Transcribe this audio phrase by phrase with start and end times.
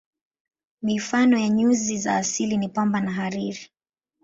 [0.81, 3.69] Mifano ya nyuzi za asili ni pamba na hariri.